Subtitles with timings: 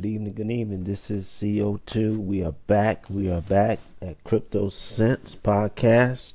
[0.00, 0.84] Good evening, good evening.
[0.84, 2.16] This is CO2.
[2.16, 3.04] We are back.
[3.10, 6.32] We are back at Crypto Sense Podcast.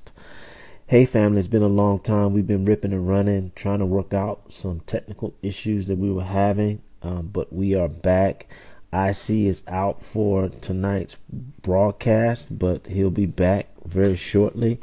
[0.86, 2.32] Hey, family, it's been a long time.
[2.32, 6.26] We've been ripping and running, trying to work out some technical issues that we were
[6.26, 8.46] having, um, but we are back.
[8.94, 11.16] IC is out for tonight's
[11.64, 14.80] broadcast, but he'll be back very shortly.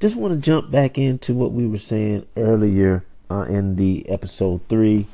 [0.00, 4.60] Just want to jump back into what we were saying earlier uh, in the episode
[4.68, 5.06] three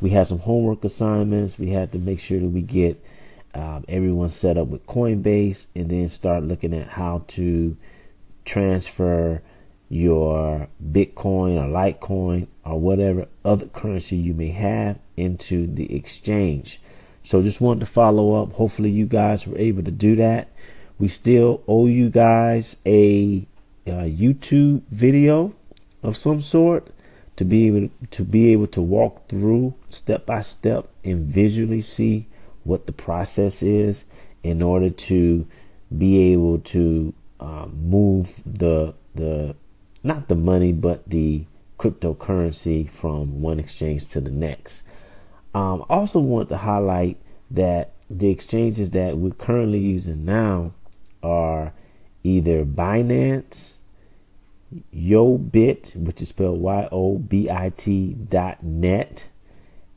[0.00, 1.58] we had some homework assignments.
[1.58, 3.02] We had to make sure that we get
[3.54, 7.76] um, everyone set up with Coinbase and then start looking at how to
[8.44, 9.42] transfer
[9.88, 16.80] your Bitcoin or Litecoin or whatever other currency you may have into the exchange.
[17.22, 18.52] So just wanted to follow up.
[18.52, 20.48] Hopefully you guys were able to do that.
[20.98, 23.46] We still owe you guys a,
[23.86, 25.54] a YouTube video
[26.02, 26.88] of some sort
[27.36, 32.26] to be able to be able to walk through step by step and visually see
[32.64, 34.04] what the process is
[34.42, 35.46] in order to
[35.96, 39.54] be able to um, move the the
[40.02, 41.44] not the money but the
[41.78, 44.82] cryptocurrency from one exchange to the next.
[45.54, 47.18] Um, also want to highlight
[47.50, 50.72] that the exchanges that we're currently using now
[51.22, 51.72] are
[52.22, 53.75] either Binance
[54.94, 59.28] Yobit, which is spelled Y O B I T dot net.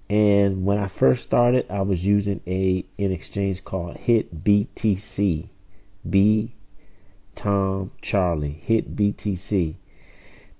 [0.09, 5.49] And when I first started, I was using a an exchange called Hit BTC.
[6.07, 6.53] B
[7.35, 9.75] Tom Charlie Hit BTC.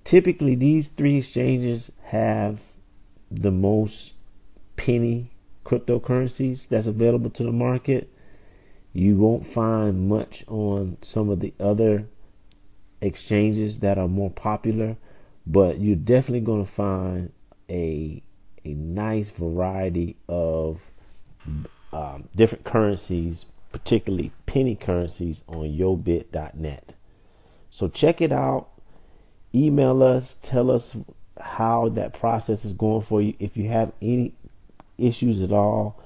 [0.04, 2.60] Typically, these three exchanges have
[3.30, 4.14] the most
[4.76, 5.30] penny
[5.64, 8.10] cryptocurrencies that's available to the market.
[8.92, 12.08] You won't find much on some of the other
[13.00, 14.96] exchanges that are more popular,
[15.46, 17.32] but you're definitely going to find
[17.68, 18.22] a
[18.64, 20.80] a nice variety of
[21.92, 26.94] um, different currencies, particularly penny currencies, on yobit.net.
[27.70, 28.68] So check it out.
[29.54, 30.36] Email us.
[30.42, 30.96] Tell us
[31.40, 33.34] how that process is going for you.
[33.38, 34.34] If you have any
[34.98, 35.98] issues at all,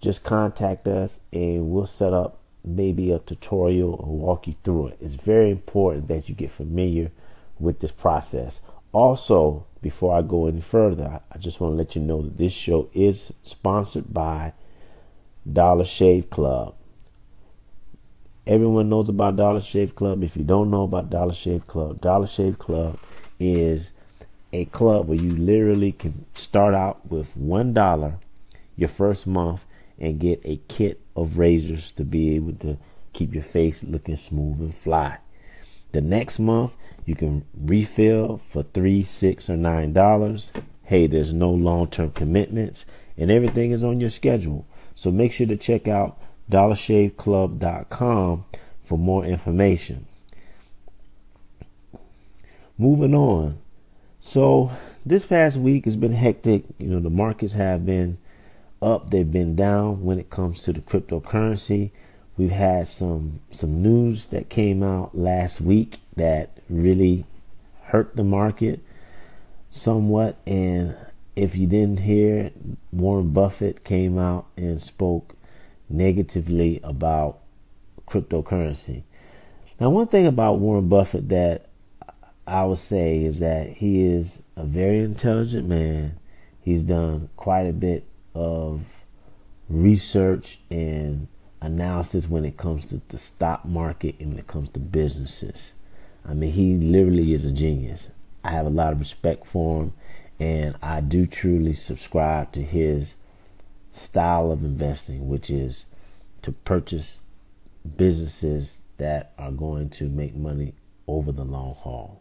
[0.00, 4.98] just contact us and we'll set up maybe a tutorial or walk you through it.
[5.00, 7.10] It's very important that you get familiar
[7.58, 8.60] with this process.
[8.92, 12.52] Also, before I go any further, I just want to let you know that this
[12.52, 14.52] show is sponsored by
[15.50, 16.74] Dollar Shave Club.
[18.46, 20.22] Everyone knows about Dollar Shave Club.
[20.22, 22.98] If you don't know about Dollar Shave Club, Dollar Shave Club
[23.38, 23.90] is
[24.52, 28.18] a club where you literally can start out with one dollar
[28.76, 29.64] your first month
[29.98, 32.76] and get a kit of razors to be able to
[33.12, 35.18] keep your face looking smooth and fly.
[35.92, 36.72] The next month,
[37.06, 40.52] you can refill for three, six, or nine dollars.
[40.84, 42.84] Hey, there's no long term commitments,
[43.16, 44.66] and everything is on your schedule.
[44.94, 46.18] So make sure to check out
[46.50, 48.44] dollarshaveclub.com
[48.82, 50.06] for more information.
[52.78, 53.58] Moving on.
[54.20, 54.70] So,
[55.04, 56.64] this past week has been hectic.
[56.78, 58.18] You know, the markets have been
[58.82, 61.90] up, they've been down when it comes to the cryptocurrency.
[62.36, 67.24] We've had some some news that came out last week that really
[67.84, 68.80] hurt the market
[69.70, 70.96] somewhat and
[71.36, 72.50] if you didn't hear
[72.92, 75.34] Warren Buffett came out and spoke
[75.88, 77.38] negatively about
[78.08, 79.02] cryptocurrency.
[79.78, 81.66] Now one thing about Warren Buffett that
[82.46, 86.18] I would say is that he is a very intelligent man.
[86.62, 88.05] He's done quite a bit
[88.36, 88.82] of
[89.70, 91.26] research and
[91.62, 95.72] analysis when it comes to the stock market and when it comes to businesses.
[96.24, 98.08] I mean, he literally is a genius.
[98.44, 99.92] I have a lot of respect for him,
[100.38, 103.14] and I do truly subscribe to his
[103.92, 105.86] style of investing, which is
[106.42, 107.18] to purchase
[107.96, 110.74] businesses that are going to make money
[111.06, 112.20] over the long haul.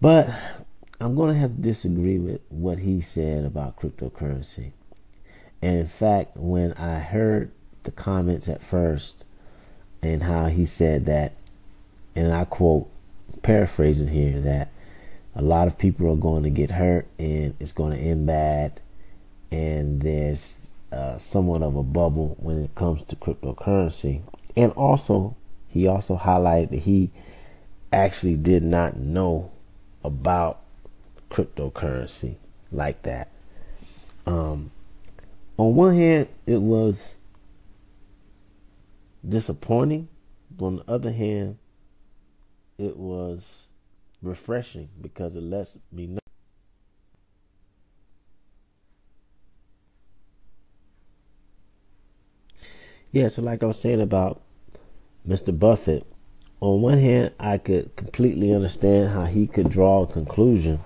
[0.00, 0.28] But
[1.00, 4.72] I'm going to have to disagree with what he said about cryptocurrency.
[5.60, 7.50] And in fact, when I heard
[7.82, 9.24] the comments at first
[10.02, 11.32] and how he said that,
[12.14, 12.88] and I quote,
[13.42, 14.70] paraphrasing here, that
[15.34, 18.80] a lot of people are going to get hurt and it's going to end bad,
[19.50, 20.58] and there's
[20.92, 24.20] uh, somewhat of a bubble when it comes to cryptocurrency.
[24.56, 25.34] And also,
[25.68, 27.10] he also highlighted that he
[27.92, 29.50] actually did not know
[30.04, 30.60] about
[31.34, 32.36] cryptocurrency
[32.70, 33.28] like that.
[34.24, 34.70] Um,
[35.56, 37.16] on one hand, it was
[39.28, 40.08] disappointing,
[40.56, 41.58] but on the other hand,
[42.78, 43.44] it was
[44.22, 46.18] refreshing because it lets me know.
[53.10, 54.40] Yeah, so like I was saying about
[55.26, 55.56] Mr.
[55.56, 56.06] Buffett,
[56.60, 60.80] on one hand, I could completely understand how he could draw a conclusion,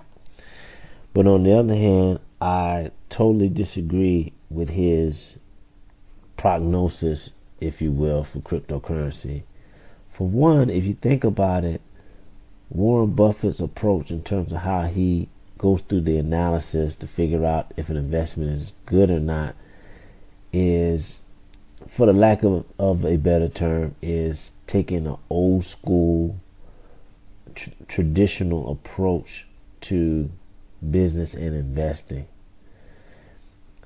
[1.14, 5.36] but on the other hand, I totally disagree with his
[6.36, 9.42] prognosis, if you will, for cryptocurrency.
[10.12, 11.80] For one, if you think about it,
[12.70, 17.72] Warren Buffett's approach in terms of how he goes through the analysis to figure out
[17.76, 19.54] if an investment is good or not
[20.52, 21.18] is,
[21.86, 26.38] for the lack of, of a better term, is taking an old school
[27.54, 29.46] tr- traditional approach
[29.80, 30.30] to
[30.90, 32.26] business and investing.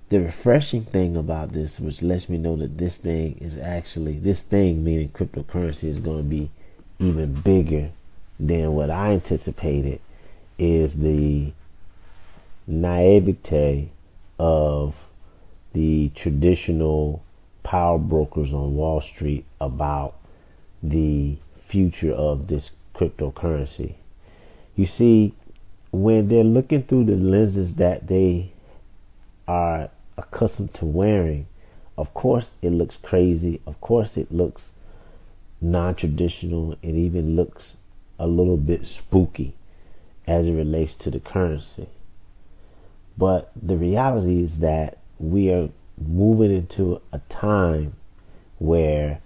[0.09, 4.43] The refreshing thing about this, which lets me know that this thing is actually, this
[4.43, 6.50] thing meaning cryptocurrency, is going to be
[6.99, 7.91] even bigger
[8.39, 10.00] than what I anticipated,
[10.59, 11.53] is the
[12.67, 13.91] naivete
[14.39, 14.94] of
[15.73, 17.23] the traditional
[17.62, 20.17] power brokers on Wall Street about
[20.83, 23.94] the future of this cryptocurrency.
[24.77, 25.35] You see,
[25.93, 28.50] when they're looking through the lenses that they
[29.47, 31.47] are accustomed to wearing,
[31.99, 33.61] of course it looks crazy.
[33.67, 34.71] Of course it looks
[35.61, 36.73] non traditional.
[36.83, 37.77] It even looks
[38.19, 39.55] a little bit spooky
[40.27, 41.89] as it relates to the currency.
[43.19, 45.69] But the reality is that we are
[45.99, 47.94] moving into a time
[48.59, 49.21] where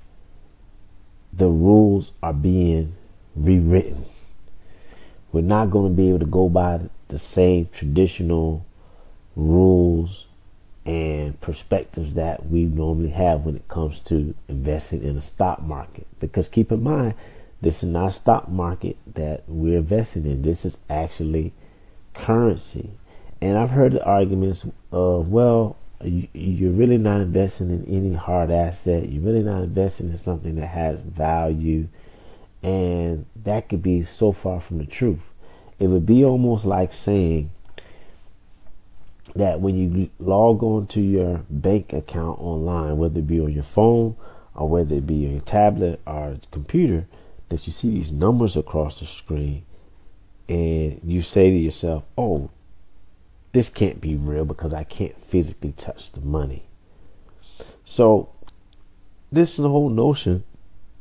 [1.32, 2.94] the rules are being
[3.36, 4.04] rewritten.
[5.36, 8.64] We're not going to be able to go by the same traditional
[9.36, 10.24] rules
[10.86, 16.06] and perspectives that we normally have when it comes to investing in a stock market.
[16.20, 17.12] Because keep in mind,
[17.60, 20.40] this is not a stock market that we're investing in.
[20.40, 21.52] This is actually
[22.14, 22.92] currency.
[23.42, 29.10] And I've heard the arguments of, well, you're really not investing in any hard asset.
[29.10, 31.88] You're really not investing in something that has value.
[32.62, 35.20] And that could be so far from the truth.
[35.78, 37.50] It would be almost like saying
[39.34, 43.62] that when you log on to your bank account online, whether it be on your
[43.62, 44.16] phone
[44.54, 47.06] or whether it be on your tablet or computer,
[47.48, 49.64] that you see these numbers across the screen
[50.48, 52.50] and you say to yourself, oh,
[53.52, 56.64] this can't be real because I can't physically touch the money.
[57.84, 58.30] So,
[59.30, 60.44] this is the whole notion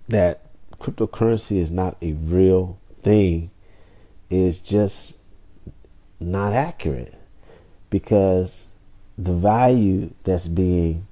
[0.07, 0.44] that
[0.79, 3.51] cryptocurrency is not a real thing
[4.29, 5.15] is just
[6.19, 7.13] not accurate
[7.89, 8.61] because
[9.17, 11.07] the value that's being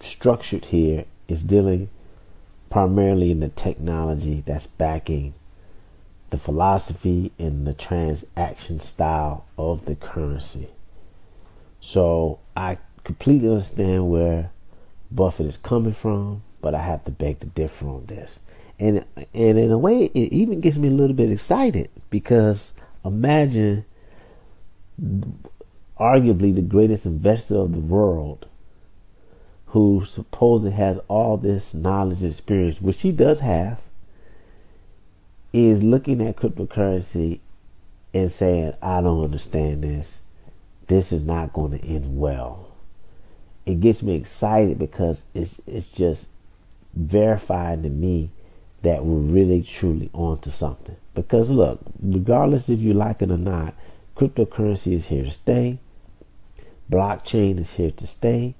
[0.00, 1.88] structured here is dealing
[2.70, 5.34] primarily in the technology that's backing
[6.30, 10.68] the philosophy and the transaction style of the currency.
[11.80, 14.50] So I completely understand where
[15.10, 18.40] Buffett is coming from, but I have to beg to differ on this.
[18.80, 22.72] And and in a way, it even gets me a little bit excited because
[23.04, 23.84] imagine,
[25.96, 28.48] arguably the greatest investor of the world,
[29.66, 33.78] who supposedly has all this knowledge and experience, which he does have,
[35.52, 37.38] is looking at cryptocurrency
[38.12, 40.18] and saying, I don't understand this.
[40.88, 42.72] This is not going to end well.
[43.64, 46.26] It gets me excited because it's it's just
[46.96, 48.30] verifying to me
[48.82, 50.96] that we're really truly onto something.
[51.14, 53.74] Because look, regardless if you like it or not,
[54.16, 55.78] cryptocurrency is here to stay.
[56.90, 58.54] Blockchain is here to stay.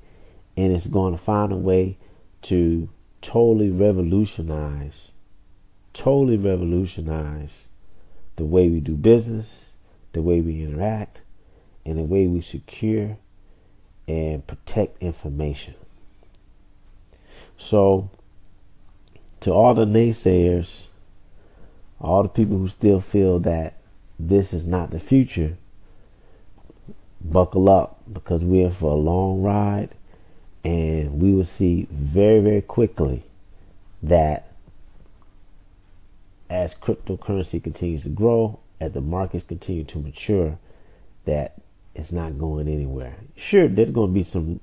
[0.57, 1.99] And it's going to find a way
[2.43, 2.89] to
[3.21, 5.11] totally revolutionize
[5.97, 7.69] totally revolutionize
[8.37, 9.71] the way we do business,
[10.13, 11.23] the way we interact,
[11.87, 13.17] and the way we secure
[14.07, 15.75] and protect information.
[17.57, 18.11] So,
[19.47, 20.87] to all the naysayers,
[22.01, 23.75] all the people who still feel that
[24.19, 25.57] this is not the future,
[27.21, 29.91] buckle up because we're in for a long ride
[30.65, 33.23] and we will see very, very quickly
[34.03, 34.51] that
[36.51, 40.59] as cryptocurrency continues to grow, as the markets continue to mature,
[41.25, 41.55] that
[41.95, 43.15] it's not going anywhere.
[43.37, 44.59] Sure, there's going to be some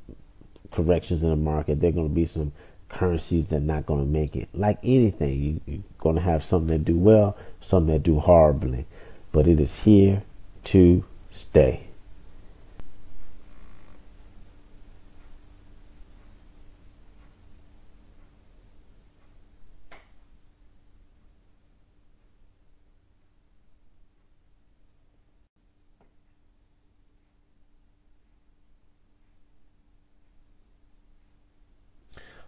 [0.72, 1.80] corrections in the market.
[1.80, 2.52] There's going to be some
[2.94, 4.50] currencies that are not going to make it.
[4.54, 8.86] Like anything, you, you're going to have some that do well, some that do horribly.
[9.32, 10.24] But it is here
[10.66, 11.88] to stay.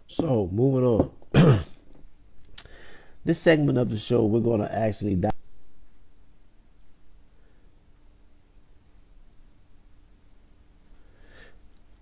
[0.08, 1.10] So moving on.
[3.24, 5.32] this segment of the show, we're going to actually dive.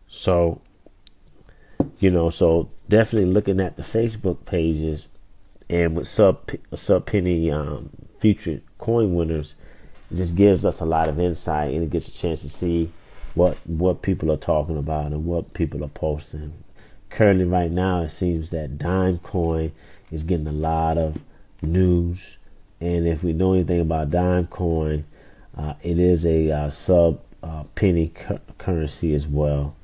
[0.06, 0.62] So,
[1.98, 5.08] you know, so definitely looking at the Facebook pages
[5.68, 9.54] and with sub sub penny um, future coin winners,
[10.14, 12.92] just gives us a lot of insight and it gets a chance to see
[13.34, 16.63] what what people are talking about and what people are posting.
[17.14, 19.70] Currently, right now, it seems that Dime Coin
[20.10, 21.16] is getting a lot of
[21.62, 22.38] news,
[22.80, 25.04] and if we know anything about Dime Coin,
[25.56, 29.76] uh, it is a uh, sub uh, penny cu- currency as well,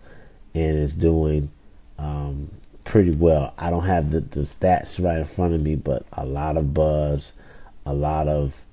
[0.54, 1.52] and it's doing
[1.98, 2.50] um,
[2.82, 3.54] pretty well.
[3.56, 6.74] I don't have the, the stats right in front of me, but a lot of
[6.74, 7.30] buzz,
[7.86, 8.64] a lot of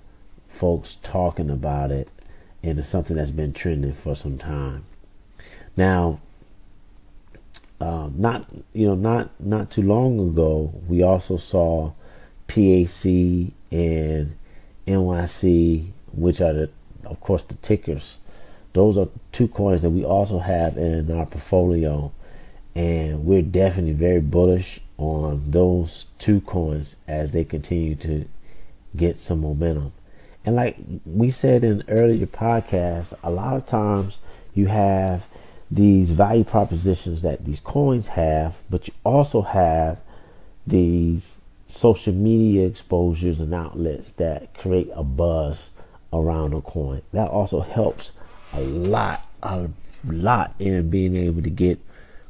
[0.49, 2.09] folks talking about it,
[2.63, 4.83] and it's something that's been trending for some time.
[5.75, 6.21] Now,
[7.79, 11.91] um, not you know not not too long ago, we also saw
[12.47, 13.05] PAC
[13.71, 14.35] and
[14.87, 16.69] NYC, which are the
[17.05, 18.17] of course the tickers.
[18.73, 22.11] Those are two coins that we also have in our portfolio,
[22.75, 28.27] and we're definitely very bullish on those two coins as they continue to
[28.95, 29.93] get some momentum.
[30.45, 34.19] And like we said in earlier podcasts, a lot of times
[34.55, 35.23] you have
[35.69, 39.99] these value propositions that these coins have, but you also have
[40.65, 45.69] these social media exposures and outlets that create a buzz
[46.13, 47.01] around a coin.
[47.11, 48.11] That also helps
[48.53, 49.69] a lot, a
[50.05, 51.79] lot in being able to get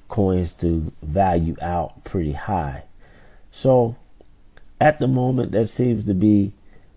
[0.10, 2.84] coins to value out pretty high.
[3.51, 3.96] So
[4.79, 6.53] at the moment, that seems to be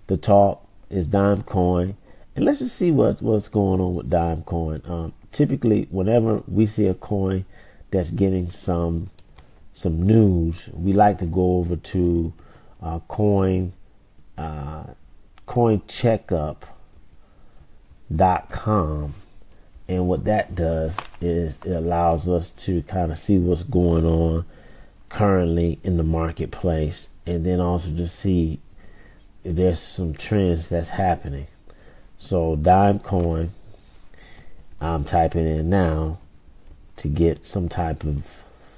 [0.06, 1.96] the talk is Dime Coin,
[2.34, 4.82] and let's just see what's what's going on with Dime Coin.
[4.84, 7.44] Um, typically, whenever we see a coin
[7.90, 9.10] that's getting some
[9.72, 12.32] some news, we like to go over to
[12.82, 13.72] uh, Coin
[14.36, 14.84] uh,
[19.88, 24.44] and what that does is it allows us to kind of see what's going on
[25.08, 28.60] currently in the marketplace, and then also just see
[29.44, 31.46] if there's some trends that's happening.
[32.18, 33.50] So Dime Coin,
[34.80, 36.18] I'm typing in now
[36.96, 38.24] to get some type of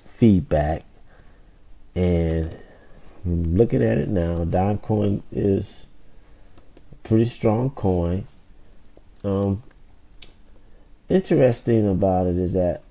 [0.06, 0.82] feedback.
[1.94, 2.56] And
[3.24, 5.86] looking at it now, Dime Coin is
[7.04, 8.26] pretty strong coin.
[9.22, 9.62] Um,
[11.08, 12.82] interesting about it is that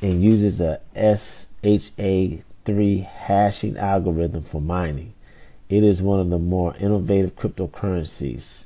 [0.00, 2.42] and uses a SHA-3
[3.04, 5.12] hashing algorithm for mining.
[5.68, 8.64] It is one of the more innovative cryptocurrencies.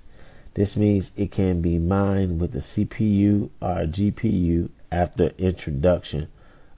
[0.54, 6.28] This means it can be mined with a CPU or a GPU after introduction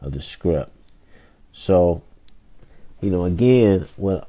[0.00, 0.70] of the script.
[1.52, 2.02] So,
[3.00, 4.28] you know, again, what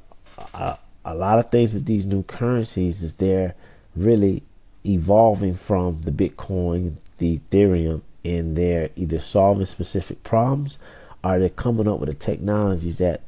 [0.54, 3.54] a, a lot of things with these new currencies is they're
[3.94, 4.42] really
[4.84, 10.78] evolving from the Bitcoin, the Ethereum, and they're either solving specific problems
[11.24, 13.22] or they're coming up with the technologies that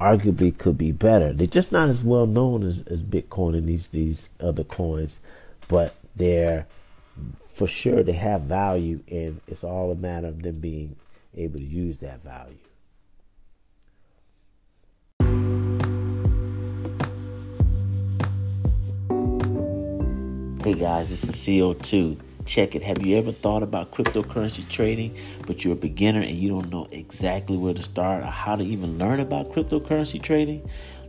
[0.00, 1.32] arguably could be better.
[1.32, 5.18] They're just not as well known as, as Bitcoin and these these other coins,
[5.68, 6.66] but they're
[7.54, 10.96] for sure they have value, and it's all a matter of them being
[11.36, 12.56] able to use that value.
[20.62, 22.20] Hey guys, this is CO2.
[22.44, 22.84] Check it.
[22.84, 25.12] Have you ever thought about cryptocurrency trading,
[25.44, 28.62] but you're a beginner and you don't know exactly where to start or how to
[28.62, 30.64] even learn about cryptocurrency trading?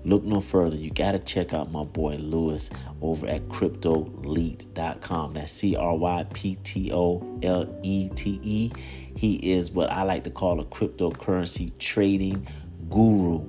[0.05, 0.75] Look no further.
[0.75, 5.33] You got to check out my boy Lewis over at cryptolete.com.
[5.35, 8.71] That's C R Y P T O L E T E.
[9.15, 12.47] He is what I like to call a cryptocurrency trading
[12.89, 13.47] guru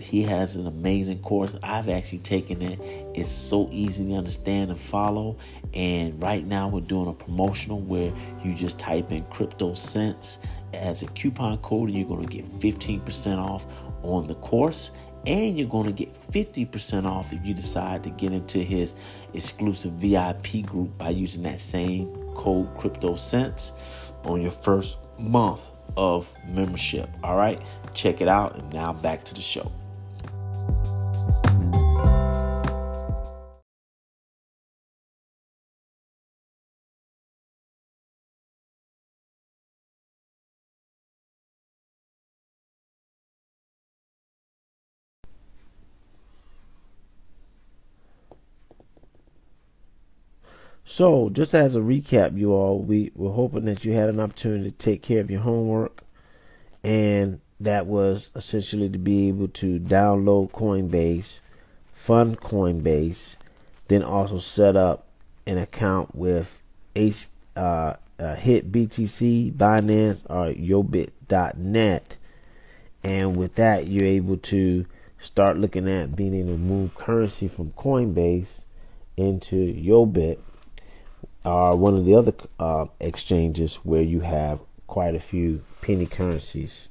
[0.00, 1.56] he has an amazing course.
[1.62, 2.78] I've actually taken it.
[3.14, 5.36] It's so easy to understand and follow.
[5.74, 8.12] And right now we're doing a promotional where
[8.42, 12.44] you just type in crypto cents as a coupon code and you're going to get
[12.60, 13.66] 15% off
[14.02, 14.92] on the course
[15.26, 18.94] and you're going to get 50% off if you decide to get into his
[19.34, 23.72] exclusive VIP group by using that same code crypto cents
[24.24, 27.08] on your first month of membership.
[27.24, 27.60] All right,
[27.94, 28.56] check it out.
[28.56, 29.70] And now back to the show.
[50.88, 54.70] So, just as a recap, you all, we were hoping that you had an opportunity
[54.70, 56.04] to take care of your homework,
[56.84, 61.40] and that was essentially to be able to download Coinbase,
[61.92, 63.34] fund Coinbase,
[63.88, 65.08] then also set up
[65.44, 66.62] an account with
[66.94, 67.26] H,
[67.56, 72.16] uh, uh, Hit BTC, Binance, or Yobit.net,
[73.02, 74.86] and with that, you're able to
[75.18, 78.62] start looking at being able to move currency from Coinbase
[79.16, 80.38] into Yobit
[81.46, 86.88] are one of the other uh, exchanges where you have quite a few penny currencies.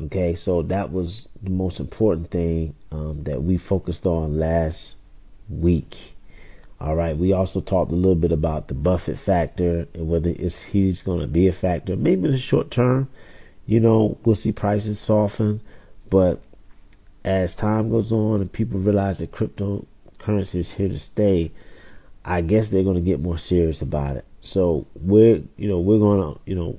[0.00, 4.96] Okay, so that was the most important thing um, that we focused on last
[5.48, 6.14] week.
[6.80, 10.64] All right, we also talked a little bit about the Buffett factor and whether it's
[10.64, 11.96] he's going to be a factor.
[11.96, 13.08] Maybe in the short term,
[13.66, 15.60] you know, we'll see prices soften,
[16.10, 16.40] but
[17.24, 21.52] as time goes on and people realize that cryptocurrency is here to stay,
[22.24, 24.24] I guess they're going to get more serious about it.
[24.40, 26.78] So we're, you know, we're going to, you know,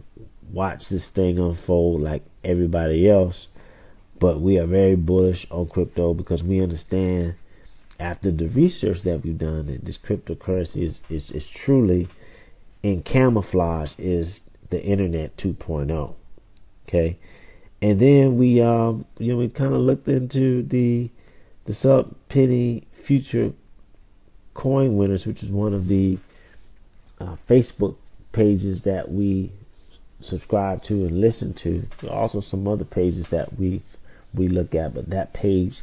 [0.52, 3.50] watch this thing unfold like everybody else.
[4.18, 7.36] But we are very bullish on crypto because we understand
[8.00, 12.08] after the research that we've done that this cryptocurrency is, is, is truly
[12.82, 16.16] in camouflage is the internet 2.0.
[16.88, 17.18] Okay.
[17.82, 21.10] And then we um you know we kind of looked into the
[21.66, 23.54] the sub penny future
[24.56, 26.18] Coin Winners, which is one of the
[27.22, 27.96] uh, Facebook
[28.32, 29.52] pages that we
[30.22, 31.88] subscribe to and listen to.
[32.10, 33.82] Also, some other pages that we
[34.34, 35.82] we look at, but that page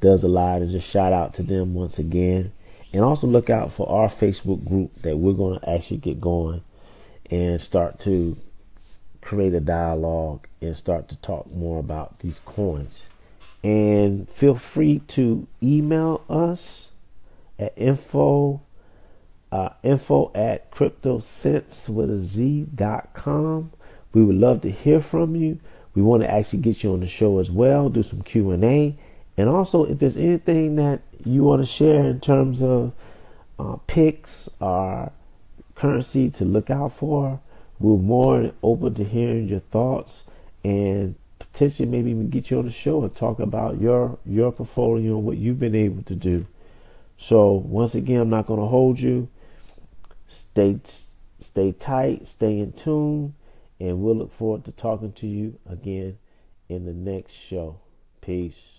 [0.00, 0.60] does a lot.
[0.60, 2.52] And just shout out to them once again.
[2.92, 6.62] And also look out for our Facebook group that we're going to actually get going
[7.30, 8.36] and start to
[9.20, 13.06] create a dialogue and start to talk more about these coins.
[13.62, 16.85] And feel free to email us
[17.58, 18.62] at info
[19.52, 23.72] uh, info at cryptocents with a z dot com.
[24.12, 25.58] We would love to hear from you.
[25.94, 28.64] We want to actually get you on the show as well, do some Q and
[28.64, 28.96] A,
[29.36, 32.92] and also if there's anything that you want to share in terms of
[33.58, 35.10] uh, picks or
[35.74, 37.40] currency to look out for,
[37.78, 40.24] we're more open to hearing your thoughts
[40.64, 45.16] and potentially maybe even get you on the show and talk about your your portfolio
[45.16, 46.46] and what you've been able to do.
[47.18, 49.28] So once again, I'm not going to hold you.
[50.28, 50.78] Stay
[51.38, 53.34] stay tight, stay in tune,
[53.80, 56.18] and we'll look forward to talking to you again
[56.68, 57.80] in the next show.
[58.20, 58.75] Peace.